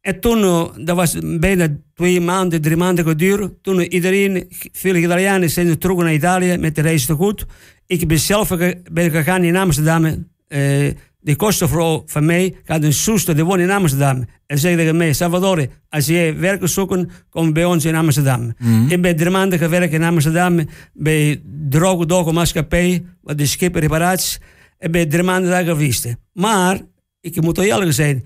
en 0.00 0.20
toen, 0.20 0.42
eh, 0.42 0.64
dat 0.84 0.96
was 0.96 1.16
bijna 1.22 1.68
twee 1.94 2.20
maanden, 2.20 2.60
drie 2.62 2.76
maanden 2.76 3.04
geduurd. 3.04 3.52
Toen 3.62 3.80
iedereen, 3.80 4.46
veel 4.72 4.94
Italianen 4.94 5.50
zijn 5.50 5.78
terug 5.78 5.96
naar 5.96 6.12
Italië 6.12 6.56
met 6.56 6.74
de 6.74 6.80
reis 6.80 7.06
te 7.06 7.14
goed. 7.14 7.46
Ik 7.86 8.08
ben 8.08 8.18
zelf 8.18 8.48
ben 8.92 9.10
gegaan 9.10 9.44
in 9.44 9.56
Amsterdam. 9.56 10.26
eh, 10.48 10.88
de 11.20 11.36
kostenvrouw 11.36 12.02
van 12.06 12.24
mij 12.24 12.54
had 12.64 12.82
een 12.82 12.92
zuster, 12.92 13.34
die 13.34 13.44
woont 13.44 13.60
in 13.60 13.70
Amsterdam. 13.70 14.24
En 14.46 14.58
zei 14.58 14.76
tegen 14.76 14.96
mij, 14.96 15.12
Salvatore, 15.12 15.68
als 15.88 16.06
jij 16.06 16.36
werk 16.38 16.68
zoeken, 16.68 17.10
kom 17.30 17.52
bij 17.52 17.64
ons 17.64 17.84
in 17.84 17.94
Amsterdam. 17.94 18.54
Ik 18.88 19.02
ben 19.02 19.16
drie 19.16 19.30
maanden 19.30 19.58
gewerkt 19.58 19.92
in 19.92 20.02
Amsterdam 20.02 20.60
bij 20.92 21.42
Droge 21.68 22.06
Dogo 22.06 22.32
Maatschappij, 22.32 23.04
wat 23.22 23.38
de 23.38 23.46
schip 23.46 23.74
reparaties. 23.74 24.40
En 24.78 24.90
ben 24.90 25.08
drie 25.08 25.22
maanden 25.22 25.50
daar 25.50 25.64
geweest. 25.64 26.14
Maar, 26.32 26.80
ik 27.20 27.40
moet 27.40 27.58
eerlijk 27.58 27.92
zijn, 27.92 28.24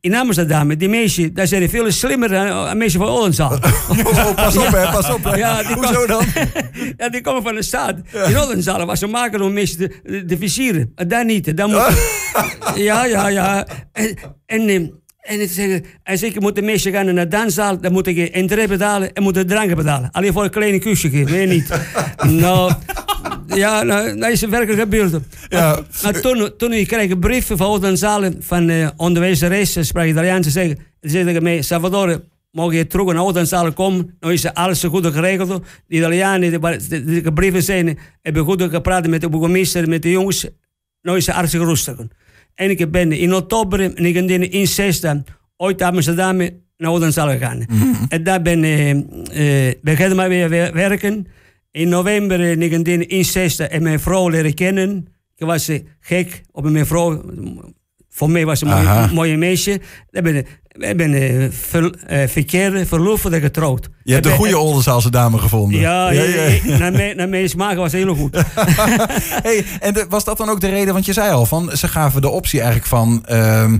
in 0.00 0.14
Amsterdam, 0.14 0.76
die 0.76 0.88
mensen, 0.88 1.34
daar 1.34 1.46
zijn 1.46 1.68
veel 1.70 1.90
slimmer 1.90 2.28
dan 2.28 2.46
dan 2.46 2.76
mensen 2.78 3.00
van 3.00 3.08
Oldenzaal. 3.08 3.58
Oh, 3.88 4.34
pas 4.34 4.56
op, 4.56 4.66
hè, 4.66 4.90
pas 4.92 5.10
op. 5.10 5.24
hè. 5.24 5.36
Ja, 5.36 5.62
die 5.62 5.74
Hoezo 5.74 5.92
kom- 5.98 6.06
dan? 6.06 6.24
ja, 6.96 7.08
die 7.08 7.20
komen 7.20 7.42
van 7.42 7.54
de 7.54 7.62
stad. 7.62 7.94
In 8.28 8.38
Oldenzaal 8.38 8.86
was 8.86 8.98
ze 8.98 9.06
maken 9.06 9.40
om 9.40 9.52
mensen 9.52 9.78
te, 9.78 10.24
te 10.24 10.36
versieren. 10.38 10.92
Maar 10.94 11.08
daar 11.08 11.24
niet. 11.24 11.56
Dan 11.56 11.70
moet, 11.70 11.82
ja, 12.74 13.04
ja, 13.04 13.28
ja. 13.28 13.66
En, 13.92 14.16
en, 14.46 14.68
eh, 14.68 14.74
en 15.20 15.40
het 15.40 15.50
zeggen, 15.50 15.84
als 16.04 16.22
ik 16.22 16.40
moet 16.40 16.54
de 16.54 16.62
mensen 16.62 16.92
gaan 16.92 17.04
naar 17.04 17.14
de 17.14 17.28
danszaal, 17.36 17.80
dan 17.80 17.92
moet 17.92 18.06
ik 18.06 18.28
entree 18.28 18.68
betalen 18.68 19.12
en 19.12 19.22
moet 19.22 19.34
de 19.34 19.44
drank 19.44 19.74
betalen. 19.74 20.10
Alleen 20.10 20.32
voor 20.32 20.44
een 20.44 20.50
kleine 20.50 20.78
kusje, 20.78 21.08
meer 21.10 21.46
niet. 21.46 21.68
nou, 22.22 22.72
ja, 23.54 23.82
nou, 23.82 24.18
dat 24.18 24.30
is 24.30 24.40
werkelijk 24.40 24.80
gebeurd. 24.80 25.12
Ja. 25.48 25.80
Maar 26.02 26.20
toen, 26.20 26.50
toen 26.56 26.72
ik 26.72 26.86
kreeg 26.86 27.10
een 27.10 27.18
brief 27.18 27.46
van 27.46 27.66
Oldenzaal 27.66 28.30
van 28.38 28.68
uh, 28.68 28.88
onderwijzeres, 28.96 29.72
ze 29.72 29.82
sprak 29.82 30.06
Italiaans, 30.06 30.52
ze 30.52 30.76
zei 31.00 31.24
tegen 31.24 31.42
mij, 31.42 31.62
Salvatore, 31.62 32.24
mogen 32.50 32.76
je 32.76 32.86
terug 32.86 33.06
naar 33.06 33.22
Oldenzaal 33.22 33.72
komen? 33.72 34.16
Nou 34.20 34.32
is 34.32 34.54
alles 34.54 34.84
goed 34.84 35.06
geregeld. 35.06 35.62
De 35.86 35.96
Italianen, 35.96 36.50
de, 36.50 36.78
de, 36.88 37.20
de 37.20 37.32
brieven 37.32 37.62
zijn, 37.62 37.98
hebben 38.22 38.44
goed 38.44 38.62
gepraat 38.62 39.08
met 39.08 39.20
de 39.20 39.28
burgemeester, 39.28 39.88
met 39.88 40.02
de 40.02 40.10
jongens. 40.10 40.46
Nou 41.02 41.16
is 41.16 41.28
hartstikke 41.28 41.66
rustig. 41.66 41.96
En 42.54 42.70
ik 42.70 42.90
ben 42.90 43.12
in 43.12 43.34
oktober 43.34 43.80
en 43.80 44.04
ik 44.04 44.26
ben 44.26 44.50
in 44.50 44.66
zesde 44.66 45.22
ooit 45.56 45.82
Amsterdam 45.82 46.36
naar 46.76 46.90
Oldenzaal 46.90 47.28
gegaan. 47.28 47.66
En 48.08 48.22
daar 48.22 48.42
ben 48.42 48.64
ik 48.64 49.98
uh, 49.98 50.14
maar 50.14 50.28
weer 50.28 50.48
werken. 50.72 51.26
In 51.72 51.88
november 51.88 52.40
en 52.40 52.62
ik 52.62 52.84
ben 52.84 53.08
in 53.08 53.24
zesde 53.24 53.66
en 53.66 53.82
mijn 53.82 54.00
vrouw 54.00 54.28
leren 54.28 54.54
kennen. 54.54 55.06
Ik 55.36 55.46
was 55.46 55.68
uh, 55.68 55.78
gek 56.00 56.42
op 56.50 56.70
mijn 56.70 56.86
vrouw. 56.86 57.22
Voor 58.14 58.30
mij 58.30 58.44
was 58.44 58.58
ze 58.58 58.64
een 58.64 58.84
mooie, 58.84 59.08
mooie 59.12 59.36
meisje. 59.36 59.80
Ik 60.10 60.22
ben, 60.22 60.36
ik 60.72 60.96
ben 60.96 61.12
uh, 61.12 61.46
ver, 61.50 61.82
uh, 62.10 62.28
verkeerd, 62.28 62.88
verloofd 62.88 63.24
en 63.24 63.40
getrouwd. 63.40 63.88
Je 64.02 64.12
hebt 64.12 64.26
een 64.26 64.32
goede 64.32 64.58
Oldenzaalse 64.58 65.10
dame 65.10 65.38
gevonden. 65.38 65.80
Ja, 65.80 66.10
ja, 66.10 66.22
ja. 66.22 66.42
ja. 66.64 66.78
naar, 66.78 66.92
mijn, 66.92 67.16
naar 67.16 67.28
mijn 67.28 67.48
smaak 67.48 67.76
was 67.76 67.92
het 67.92 68.02
heel 68.02 68.14
goed. 68.14 68.36
hey, 69.46 69.64
en 69.80 69.94
de, 69.94 70.06
was 70.08 70.24
dat 70.24 70.36
dan 70.36 70.48
ook 70.48 70.60
de 70.60 70.68
reden? 70.68 70.92
Want 70.92 71.04
je 71.06 71.12
zei 71.12 71.32
al, 71.32 71.46
van, 71.46 71.70
ze 71.76 71.88
gaven 71.88 72.20
de 72.20 72.28
optie 72.28 72.60
eigenlijk 72.60 72.88
van... 72.88 73.24
Uh, 73.30 73.72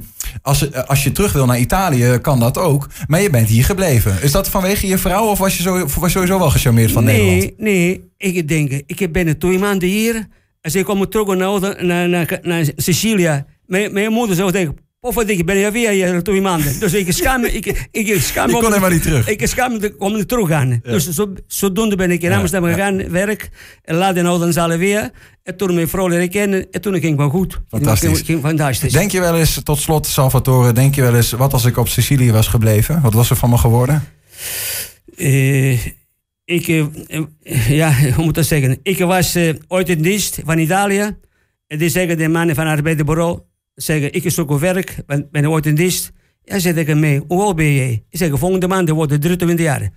als, 0.42 0.86
als 0.86 1.02
je 1.02 1.12
terug 1.12 1.32
wil 1.32 1.46
naar 1.46 1.58
Italië, 1.58 2.18
kan 2.20 2.40
dat 2.40 2.58
ook. 2.58 2.88
Maar 3.06 3.20
je 3.20 3.30
bent 3.30 3.48
hier 3.48 3.64
gebleven. 3.64 4.22
Is 4.22 4.32
dat 4.32 4.48
vanwege 4.48 4.86
je 4.86 4.98
vrouw 4.98 5.26
of 5.26 5.38
was 5.38 5.56
je, 5.56 5.62
zo, 5.62 5.86
was 5.98 6.12
sowieso 6.12 6.38
wel 6.38 6.50
gecharmeerd 6.50 6.92
van 6.92 7.04
nee, 7.04 7.22
Nederland? 7.22 7.58
Nee, 7.58 8.10
ik 8.16 8.48
denk, 8.48 8.82
ik 8.86 9.12
ben 9.12 9.38
twee 9.38 9.58
maanden 9.58 9.88
hier. 9.88 10.26
Als 10.62 10.74
ik 10.74 10.84
kom 10.84 11.08
terug 11.08 11.26
naar, 11.26 11.84
naar, 11.84 12.08
naar, 12.08 12.38
naar 12.42 12.64
Sicilië... 12.76 13.44
Mijn, 13.72 13.92
mijn 13.92 14.12
moeder 14.12 14.36
zou 14.36 14.52
denken, 14.52 14.76
Pofferdik, 15.00 15.46
ben 15.46 15.56
je 15.56 15.70
weer 15.70 15.90
hier 15.90 16.22
twee 16.22 16.40
maanden. 16.40 16.80
Dus 16.80 16.94
ik 16.94 17.12
schaam 17.12 17.40
me. 17.40 17.52
Ik, 17.52 17.66
ik, 17.66 18.08
ik 18.08 18.20
schaam 18.20 18.48
je 18.48 18.54
kon 18.54 18.64
helemaal 18.64 18.90
niet 18.90 19.02
terug. 19.02 19.28
Ik 19.28 19.46
schaam 19.46 19.72
me 19.72 19.94
om 19.98 20.14
er 20.14 20.26
terug 20.26 20.48
gaan. 20.48 20.68
Ja. 20.68 20.80
Dus 20.82 21.08
zo, 21.08 21.32
zodoende 21.46 21.96
ben 21.96 22.10
ik 22.10 22.22
in 22.22 22.32
Amsterdam 22.32 22.68
ja, 22.68 22.74
gegaan, 22.74 23.10
werk. 23.10 23.50
En 23.82 23.94
laat 23.94 24.16
in 24.16 24.26
Oudenzalen 24.26 24.78
weer. 24.78 25.10
En 25.42 25.56
toen 25.56 25.74
mijn 25.74 25.88
vrouw 25.88 26.08
leren 26.08 26.28
kennen. 26.28 26.70
En 26.70 26.80
toen 26.80 26.92
ging 26.92 27.04
het 27.04 27.16
wel 27.16 27.28
goed. 27.28 27.60
Fantastisch. 27.68 28.08
Ging, 28.08 28.26
ging 28.26 28.40
fantastisch. 28.40 28.92
Denk 28.92 29.10
je 29.10 29.20
wel 29.20 29.36
eens, 29.36 29.60
tot 29.62 29.78
slot 29.78 30.06
Salvatore, 30.06 30.72
denk 30.72 30.94
je 30.94 31.02
wel 31.02 31.14
eens... 31.14 31.30
wat 31.30 31.52
als 31.52 31.64
ik 31.64 31.76
op 31.76 31.88
Sicilië 31.88 32.32
was 32.32 32.48
gebleven? 32.48 33.00
Wat 33.00 33.12
was 33.12 33.30
er 33.30 33.36
van 33.36 33.50
me 33.50 33.58
geworden? 33.58 34.04
Uh, 35.16 35.86
ik, 36.44 36.66
uh, 36.66 36.84
ja, 37.68 37.94
hoe 38.14 38.24
moet 38.24 38.34
dat 38.34 38.46
zeggen? 38.46 38.78
Ik 38.82 38.98
was 38.98 39.36
uh, 39.36 39.54
ooit 39.68 39.88
in 39.88 40.02
dienst 40.02 40.40
van 40.44 40.58
Italië. 40.58 41.16
En 41.66 41.78
die 41.78 41.88
zeggen 41.88 42.18
de 42.18 42.28
mannen 42.28 42.54
van 42.54 42.66
het 42.66 42.76
arbeidsbureau 42.76 43.40
zeggen, 43.74 44.12
ik 44.12 44.30
zoek 44.30 44.58
werk, 44.58 44.96
ben, 45.06 45.28
ben 45.30 45.50
ooit 45.50 45.66
in 45.66 45.74
dienst. 45.74 46.12
Ja, 46.44 46.58
zeg 46.58 46.74
ik 46.74 46.94
mee, 46.94 47.20
hoe 47.28 47.42
oud 47.42 47.56
ben 47.56 47.74
jij? 47.74 48.04
Ik 48.08 48.18
zeg, 48.18 48.38
volgende 48.38 48.68
maand 48.68 48.88
wordt 48.88 49.20
23 49.20 49.66
jaar. 49.66 49.82
Ik 49.82 49.90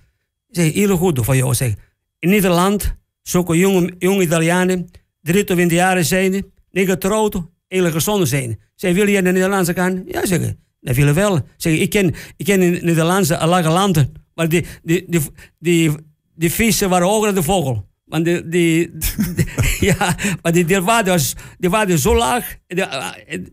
zeg, 0.48 0.72
heel 0.72 0.96
goed 0.96 1.24
van 1.24 1.36
jou. 1.36 1.54
Zeg, 1.54 1.74
in 2.18 2.28
Nederland 2.28 2.94
zoeken 3.22 3.58
jonge, 3.58 3.94
jonge 3.98 4.22
Italianen, 4.22 4.90
23 5.22 5.78
jaar 5.78 6.04
zijn, 6.04 6.44
niet 6.70 6.88
getrouwd, 6.88 7.42
heel 7.68 7.90
gezond 7.90 8.28
zijn. 8.28 8.60
Zeg, 8.74 8.94
wil 8.94 9.08
je 9.08 9.20
naar 9.20 9.32
Nederlandse 9.32 9.74
gaan? 9.74 10.02
Ja, 10.06 10.26
zeg 10.26 10.54
dat 10.86 10.96
willen 10.96 11.14
wel. 11.14 11.40
Zeg, 11.56 11.78
ik 11.78 11.90
ken, 11.90 12.14
ik 12.36 12.44
ken 12.44 12.62
in 12.62 12.84
Nederlandse 12.84 13.46
lage 13.46 13.68
landen, 13.68 14.12
maar 14.34 14.48
die, 14.48 14.66
die, 14.82 15.04
die, 15.08 15.20
die, 15.58 15.92
die 16.34 16.52
vissen 16.52 16.88
waren 16.88 17.06
hoger 17.06 17.26
dan 17.26 17.34
de 17.34 17.42
vogel. 17.42 17.88
Want 18.06 18.24
die, 18.24 18.48
die, 18.48 18.90
die 19.34 19.46
ja, 19.88 20.16
maar 20.42 20.52
die, 20.52 20.64
die, 20.64 20.80
waarde 20.80 21.10
was, 21.10 21.34
die 21.58 21.70
waarde 21.70 21.98
zo 21.98 22.16
laag. 22.16 22.56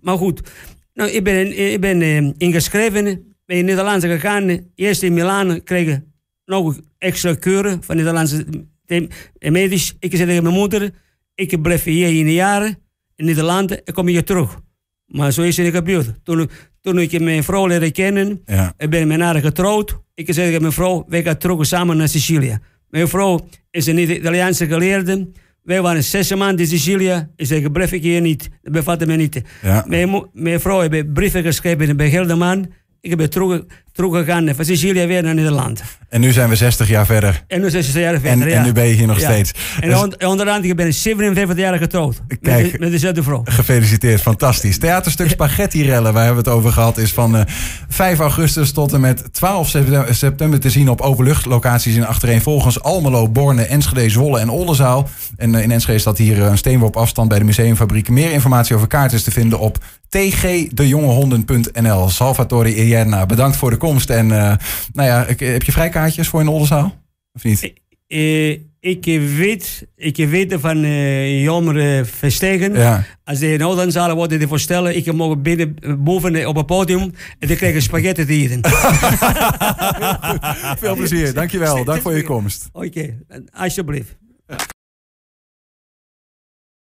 maar 0.01 0.17
goed, 0.17 0.41
nou, 0.93 1.09
ik 1.09 1.23
ben, 1.23 1.71
ik 1.71 1.81
ben 1.81 2.01
uh, 2.01 2.31
ingeschreven 2.37 3.35
bij 3.45 3.59
een 3.59 3.65
Nederlandse 3.65 4.07
gegaan. 4.07 4.71
Eerst 4.75 5.03
in 5.03 5.13
Milaan 5.13 5.63
kreeg 5.63 5.87
ik 5.87 6.01
nog 6.45 6.79
extra 6.97 7.33
keuren 7.35 7.83
van 7.83 7.95
Nederlandse 7.95 8.45
medisch. 9.39 9.95
Ik 9.99 10.15
zei 10.15 10.27
tegen 10.27 10.43
mijn 10.43 10.55
moeder, 10.55 10.91
ik 11.35 11.61
blijf 11.61 11.83
hier 11.83 12.17
in 12.17 12.25
de 12.25 12.33
jaren 12.33 12.77
in 13.15 13.25
Nederland 13.25 13.83
en 13.83 13.93
kom 13.93 14.07
hier 14.07 14.23
terug. 14.23 14.59
Maar 15.05 15.31
zo 15.31 15.41
is 15.41 15.57
het 15.57 15.65
niet 15.65 15.75
gebeurd. 15.75 16.13
Toen, 16.23 16.49
toen 16.81 16.99
ik 16.99 17.19
mijn 17.19 17.43
vrouw 17.43 17.67
leerde 17.67 17.91
kennen, 17.91 18.41
ja. 18.45 18.73
ik 18.77 18.89
ben 18.89 19.07
met 19.07 19.19
haar 19.19 19.39
getrouwd. 19.39 19.99
Ik 20.13 20.33
zei 20.33 20.47
tegen 20.47 20.61
mijn 20.61 20.73
vrouw, 20.73 21.05
wij 21.07 21.23
gaan 21.23 21.37
terug 21.37 21.65
samen 21.65 21.97
naar 21.97 22.09
Sicilië. 22.09 22.59
Mijn 22.93 23.07
vrouw 23.07 23.47
is 23.71 23.85
een 23.87 23.97
Italiaanse 23.97 24.67
geleerde. 24.67 25.27
Wij 25.63 25.81
waren 25.81 26.03
zes 26.03 26.35
maanden 26.35 26.59
in 26.59 26.67
Sicilië. 26.67 27.27
Ik 27.35 27.45
zeg, 27.45 27.71
blijf 27.71 27.91
ik 27.91 28.01
hier 28.01 28.21
niet. 28.21 28.49
Dat 28.61 28.73
bevatte 28.73 29.05
me 29.05 29.15
niet. 29.15 29.41
Ja. 29.61 29.85
Mijn, 29.87 30.29
mijn 30.33 30.59
vrouw 30.59 30.79
heeft 30.79 31.13
brieven 31.13 31.43
geschreven 31.43 31.97
bij 31.97 32.09
Gelderman. 32.09 32.71
Ik 33.01 33.17
ben 33.17 33.29
terug, 33.29 33.63
teruggegaan 33.93 34.49
van 34.55 34.65
Sicilië 34.65 35.05
weer 35.05 35.23
naar 35.23 35.33
Nederland. 35.33 35.83
En 36.09 36.21
nu 36.21 36.31
zijn 36.31 36.49
we 36.49 36.55
60 36.55 36.87
jaar 36.87 37.05
verder. 37.05 37.43
En 37.47 37.61
nu 37.61 37.69
60 37.69 37.95
jaar 37.95 38.19
verder, 38.19 38.47
en, 38.47 38.49
ja. 38.49 38.55
en 38.55 38.63
nu 38.63 38.71
ben 38.71 38.87
je 38.87 38.93
hier 38.93 39.07
nog 39.07 39.19
ja. 39.19 39.31
steeds. 39.31 39.51
En 39.79 39.89
dus, 39.89 40.01
on, 40.01 40.25
onderaan, 40.25 40.63
ik 40.63 40.75
ben 40.75 40.93
57 40.93 41.57
jaar 41.57 41.77
getrouwd. 41.77 42.21
Kijk, 42.41 42.71
met, 42.71 42.79
met 42.79 42.91
dezelfde 42.91 43.23
vrouw. 43.23 43.41
Gefeliciteerd, 43.45 44.21
fantastisch. 44.21 44.77
Theaterstuk 44.77 45.29
Spaghetti 45.29 45.83
Rellen, 45.83 46.13
waar 46.13 46.25
hebben 46.25 46.43
we 46.43 46.49
het 46.49 46.59
over 46.59 46.71
gehad, 46.71 46.97
is 46.97 47.13
van 47.13 47.35
uh, 47.35 47.41
5 47.89 48.19
augustus 48.19 48.71
tot 48.71 48.93
en 48.93 49.01
met 49.01 49.33
12 49.33 49.75
september 50.09 50.59
te 50.59 50.69
zien 50.69 50.89
op 50.89 51.01
openluchtlocaties 51.01 51.95
in 51.95 52.05
achtereenvolgens 52.05 52.81
Almelo, 52.81 53.29
Borne, 53.29 53.63
Enschede, 53.63 54.09
Zwolle 54.09 54.39
en 54.39 54.49
Oldenzaal. 54.49 55.09
En 55.37 55.53
uh, 55.53 55.61
in 55.61 55.71
Enschede 55.71 55.99
staat 55.99 56.17
hier 56.17 56.41
een 56.41 56.57
steenworp 56.57 56.95
afstand 56.95 57.29
bij 57.29 57.39
de 57.39 57.45
museumfabriek. 57.45 58.09
Meer 58.09 58.31
informatie 58.31 58.75
over 58.75 58.87
kaarten 58.87 59.17
is 59.17 59.23
te 59.23 59.31
vinden 59.31 59.59
op 59.59 59.77
tgdejongehonden.nl. 60.09 62.09
Salvatore 62.09 62.75
Ierna, 62.75 63.25
bedankt 63.25 63.57
voor 63.57 63.69
de 63.69 63.77
komst. 63.87 64.09
En 64.09 64.29
uh, 64.29 64.53
nou 64.93 65.07
ja, 65.07 65.25
heb 65.25 65.63
je 65.63 65.71
vrijkaartjes 65.71 66.27
voor 66.27 66.41
in 66.41 66.47
Oldenzaal? 66.47 66.95
Of 67.33 67.43
niet? 67.43 67.73
Uh, 68.07 68.49
ik 68.79 69.05
weet, 69.37 69.87
ik 69.95 70.17
weet 70.17 70.55
van 70.59 70.83
uh, 70.83 71.43
Jammer 71.43 72.05
Verstegen. 72.05 72.73
Ja. 72.73 73.03
Als 73.23 73.39
de 73.39 73.53
in 73.53 73.65
Oldenzaal 73.65 74.15
worden 74.15 74.39
die 74.39 74.47
voorstellen, 74.47 74.95
ik 74.95 75.13
mag 75.13 75.37
binnen, 75.37 75.75
boven 76.03 76.47
op 76.47 76.55
het 76.55 76.65
podium 76.65 77.01
en 77.39 77.47
dan 77.47 77.57
krijg 77.57 77.75
ik 77.75 77.81
spaghetti 77.81 78.25
te 78.25 78.33
eten. 78.33 78.59
Veel 80.83 80.95
plezier, 80.95 81.33
dankjewel. 81.33 81.83
Dank 81.83 82.01
voor 82.01 82.15
je 82.15 82.23
komst. 82.23 82.69
Oké, 82.71 82.85
okay. 82.85 83.17
alsjeblieft. 83.51 84.15